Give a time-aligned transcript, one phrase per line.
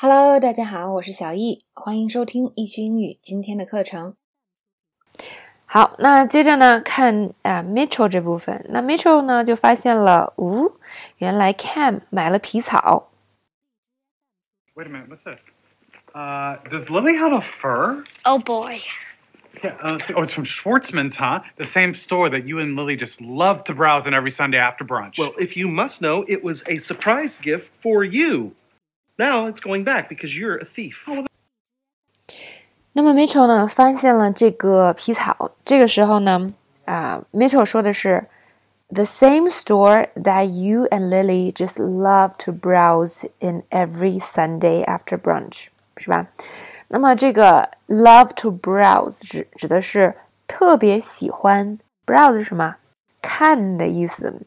[0.00, 4.14] Hello，大家好，我是小易，欢迎收听易趣英语今天的课程。
[5.64, 8.66] 好，那接着呢，看啊，Mitchell 这部分。
[8.68, 10.72] 那 Mitchell 呢，就发现了，呜，
[11.16, 13.10] 原来 Cam 买了皮草。
[14.74, 15.38] Wait a minute, what's this?
[16.12, 18.04] Uh, does Lily have a fur?
[18.24, 18.80] Oh boy.
[19.62, 19.76] Yeah.
[19.82, 21.40] Uh, so- oh, it's from Schwartzman's, huh?
[21.56, 24.84] The same store that you and Lily just love to browse in every Sunday after
[24.84, 25.18] brunch.
[25.18, 28.54] Well, if you must know, it was a surprise gift for you.
[29.20, 31.06] Now it's going back because you're a thief.
[32.92, 35.52] 那么 Mitchell 呢，发现了这个皮草。
[35.64, 36.48] 这个时候呢，
[36.86, 38.26] 啊，Mitchell 说的是，
[38.88, 45.66] the same store that you and Lily just love to browse in every Sunday after brunch，
[45.96, 46.28] 是吧？
[46.88, 50.14] 那么这个 love to browse 指指的是
[50.46, 52.76] 特别喜欢，browse 是什么？
[53.20, 54.42] 看的意思。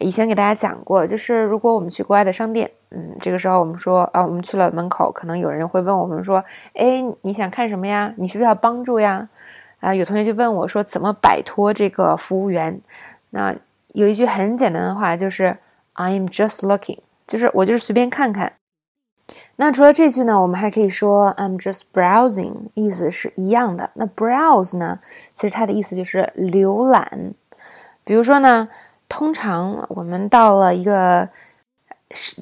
[0.00, 6.42] 以前给大家讲过，就是如果我们去国外的商店，嗯，这个时候我们说啊，我们去了门口，可能有人会问我们说，
[6.74, 8.12] 哎，你想看什么呀？
[8.16, 9.28] 你需不需要帮助呀？
[9.80, 12.80] 啊，有同学就问我说，怎么摆脱这个服务员？
[13.30, 13.54] 那
[13.92, 15.56] 有一句很简单的话，就是
[15.94, 18.54] I'm just looking，就是我就是随便看看。
[19.56, 23.90] 那除了这句呢，我们还可以说 I'm just browsing，意思是一样的。
[23.94, 25.00] 那 browse 呢，
[25.34, 27.34] 其实它的意思就是浏览。
[28.02, 28.68] 比如说呢，
[29.10, 31.28] 通常我们到了一个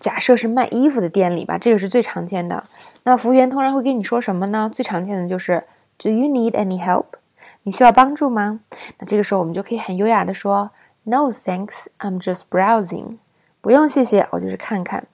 [0.00, 2.64] 假设是卖衣服的店里吧，这个是最常见的。
[3.04, 4.70] 那服务员通常会跟你说什么呢？
[4.72, 5.62] 最常见的就是
[5.98, 7.04] Do you need any help？
[7.64, 8.60] 你需要帮助吗？
[8.98, 10.70] 那这个时候我们就可以很优雅的说
[11.04, 13.18] No thanks, I'm just browsing。
[13.60, 15.06] 不用谢谢，我就是看看。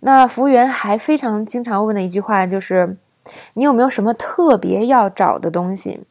[0.00, 2.96] 那服务员还非常经常问的一句话就是，
[3.54, 6.04] 你有没有什么特别要找的东西？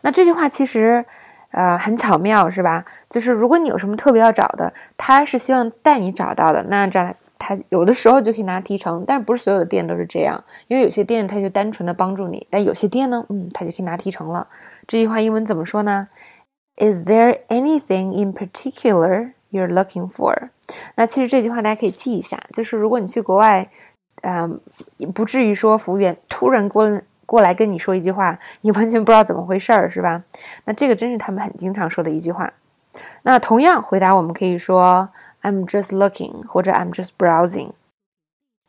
[0.00, 1.04] 那这句话其实，
[1.52, 2.84] 呃，很巧妙，是吧？
[3.08, 14.46] 就是如果你有什么特别要找的，他是希望带你找到的，那这他有的时候就可以拿提成，但是不是所有的店都是这样，因为有些店他就单纯的帮助你，但有些店呢，嗯，他就可以拿提成了。
[14.86, 16.08] 这句话英文怎么说呢
[16.76, 20.50] ？Is there anything in particular you're looking for？
[20.94, 23.68] 那其实这句话大家可以记一下，就是如果你去国外，
[24.22, 24.60] 嗯、
[25.12, 26.88] 不至于说服务员突然过
[27.32, 30.22] 过来跟你说一句话， 你完全不知道怎么回事儿，是吧？
[30.66, 32.52] 那这个真是他们很经常说的一句话。
[33.22, 35.08] 那同样回答我们可以说
[35.40, 37.70] I'm just looking 或者 I'm just browsing。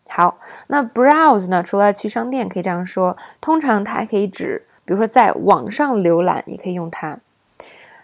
[0.07, 0.38] 好，
[0.68, 1.62] 那 browse 呢？
[1.62, 7.19] 除了去商店可以这样说，通常它还可以指，比如说在网上浏览，也可以用它。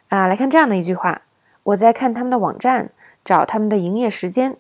[0.10, 1.22] 啊，来看这样的一句话：
[1.64, 2.90] 我在看他们的网站，
[3.24, 4.58] 找他们的营业时间。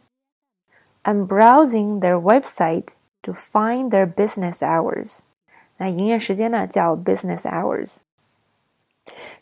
[1.03, 2.87] I'm browsing their website
[3.23, 5.19] to find their business hours。
[5.79, 7.97] 那营业时间呢叫 business hours。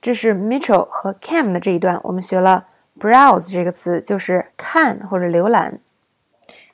[0.02, 2.68] 这是 Mitchell 和 Cam 的这一段，我们学了
[2.98, 5.80] browse 这个词，就是看或者浏览。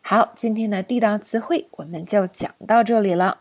[0.02, 3.40] 好，今天的地道词汇我们就讲到这里了。